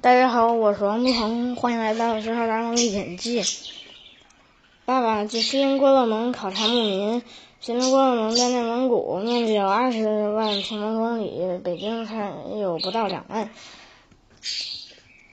[0.00, 3.42] 大家好，我是王杜鹏，欢迎来到《学校大梦历险记》。
[4.84, 7.20] 爸爸去锡林郭勒盟考察牧民。
[7.58, 13.50] 锡林郭勒盟在内蒙古，面积有二十万平方公里，北京才有不到两万，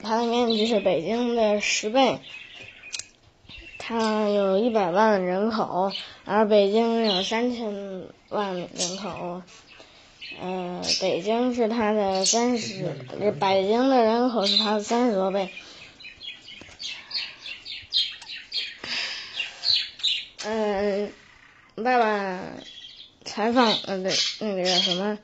[0.00, 2.18] 它的面积是北京的十倍。
[3.78, 5.92] 它有一百万人口，
[6.24, 9.42] 而北京有三千万人口。
[10.40, 12.84] 呃，北京是它的三十，
[13.40, 15.50] 北京的人口是它的三十多倍。
[20.44, 21.12] 嗯，
[21.76, 22.40] 爸爸
[23.24, 25.18] 采访呃对那个叫什么？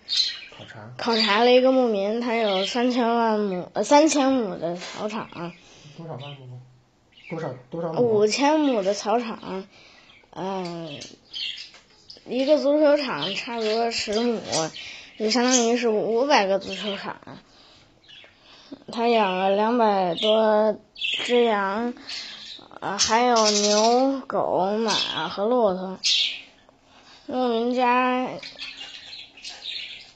[0.58, 0.94] 考察。
[0.96, 5.52] 考察了一个牧民，他有三千万亩呃三千亩的草场。
[5.96, 6.60] 多少万亩？
[7.30, 8.00] 多少多少亩？
[8.00, 9.64] 五千亩的草场，
[10.30, 10.98] 嗯，
[12.26, 14.40] 一个足球场差不多十亩。
[15.22, 17.16] 就相当于是五百个足球场，
[18.90, 21.94] 他养了两百多只羊，
[22.80, 26.00] 呃，还有牛、狗、马和骆驼。
[27.26, 28.30] 牧民家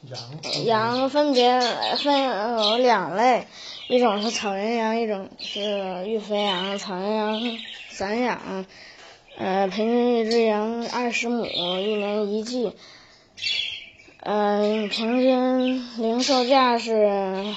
[0.02, 1.60] 羊羊分别
[1.98, 2.24] 分
[2.58, 3.46] 有两类，
[3.86, 6.76] 一种是草原羊，一种是育肥羊。
[6.78, 7.58] 草原羊
[7.90, 8.66] 散养，
[9.38, 12.72] 呃，平均一只羊二十亩，一年一季。
[14.28, 17.54] 嗯，平均零售价是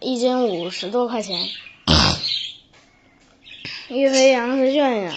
[0.00, 1.46] 一斤五十多块钱。
[3.90, 5.14] 育肥羊是圈养，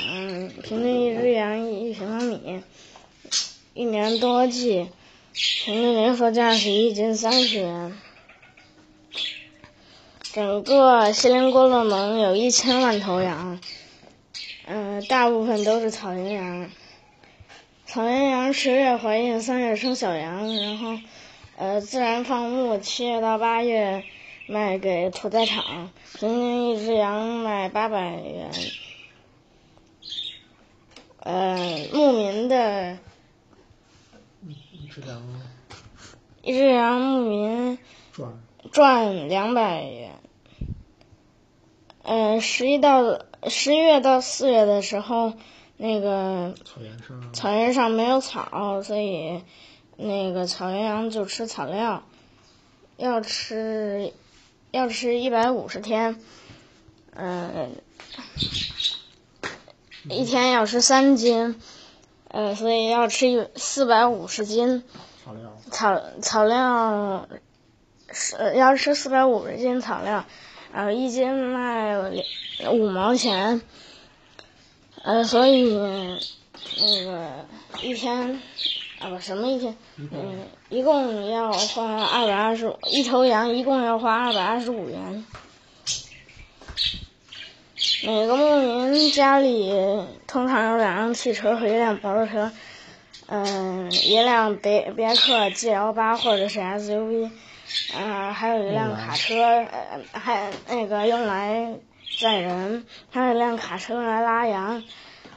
[0.62, 2.62] 平均一只羊一平方米，
[3.74, 4.90] 一年多季，
[5.32, 7.98] 平均零售价是一斤三十元。
[10.22, 13.58] 整个锡林郭勒盟有一千万头羊，
[14.66, 16.70] 嗯，大部分都是草原羊。
[17.94, 20.98] 草原羊十月怀孕，三月生小羊，然后，
[21.58, 24.04] 呃，自然放牧，七月到八月
[24.48, 28.50] 卖给屠宰场，平均一只羊卖八百元。
[31.20, 32.98] 呃，牧民的，
[34.42, 35.22] 一只羊，
[36.42, 37.78] 一只羊牧民
[38.12, 38.34] 赚
[38.72, 40.14] 赚两百元。
[42.02, 45.34] 呃，十一到十一月到四月的时候。
[45.78, 49.44] 那个草原上，草原上没有草，所以
[49.98, 52.04] 那个草原羊就吃草料，
[52.96, 54.14] 要吃
[54.72, 56.22] 要吃一百五十天，
[57.16, 57.76] 嗯，
[60.10, 61.60] 一天要吃三斤，
[62.30, 64.84] 呃，所以要吃四百五十斤
[65.26, 65.58] 草料。
[65.72, 67.28] 草草料
[68.12, 70.26] 是要吃四百五十斤草料，
[70.72, 72.00] 然后一斤卖
[72.72, 73.62] 五毛钱。
[75.04, 75.78] 呃，所以
[76.80, 77.46] 那个
[77.82, 78.40] 一天
[79.00, 85.26] 啊不什么一天，嗯，一共要花二百二十五，一头羊一共要花二百二十五元。
[88.06, 89.74] 每个牧民家里
[90.26, 92.52] 通常有两辆汽车和一辆摩托车，
[93.28, 97.30] 嗯，一辆别别克 GL 八或者是 SUV，
[97.98, 101.74] 嗯，还有一辆卡车，呃，还那个用来。
[102.20, 104.84] 载人，还有辆卡车用来拉羊，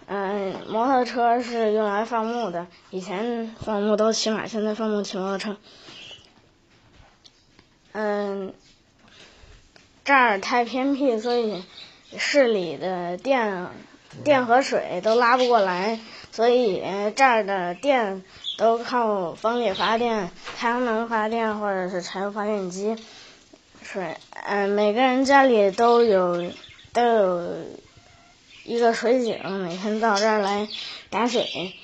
[0.07, 2.67] 嗯，摩托车是用来放牧的。
[2.91, 5.57] 以前放牧都骑马，现在放牧骑摩托车。
[7.93, 8.53] 嗯，
[10.05, 11.65] 这儿太偏僻，所以
[12.17, 13.69] 市里的电、
[14.23, 15.99] 电和水都拉不过来，
[16.31, 16.83] 所以
[17.17, 18.23] 这儿的电
[18.59, 22.97] 都靠风力发电、太阳能发电或者是柴油发电机。
[23.83, 24.17] 水，
[24.47, 26.53] 嗯，每个人家里都有。
[26.97, 27.57] 都有
[28.65, 30.67] 一个水井，每天到这儿来
[31.11, 31.75] 打水。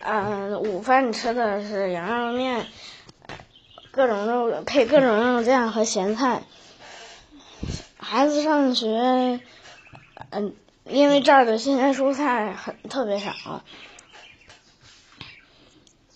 [0.00, 2.66] 嗯，午饭吃的是羊肉面，
[3.90, 6.40] 各种肉配各种肉酱和咸菜。
[7.98, 9.40] 孩子上学，
[10.30, 10.54] 嗯，
[10.84, 13.62] 因为这儿的新鲜蔬菜很特别少。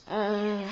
[0.07, 0.67] 嗯。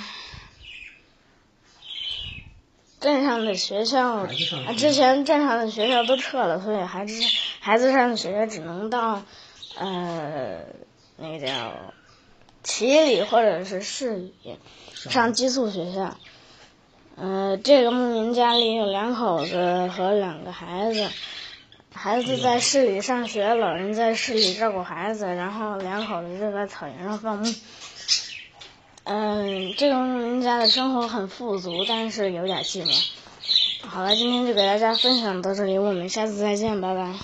[3.01, 4.29] 镇上的学校啊，
[4.77, 7.13] 之前镇上的学校都撤了，所以孩子
[7.61, 9.23] 孩子上学只能到
[9.79, 10.65] 呃
[11.17, 11.73] 那个叫
[12.63, 14.35] 齐里或者是市里
[14.95, 16.17] 上寄宿学校。
[17.15, 21.09] 呃，这个牧民家里有两口子和两个孩子，
[21.93, 27.53] 孩子在市里上学，老人在市里照顾孩子，然后两口子就在草原上放牧。
[29.11, 32.95] 嗯，这个人家的生活很富足，但是有点寂寞。
[33.81, 37.19] 好了，今天就给大家分享到这里，我们下次再见，拜拜。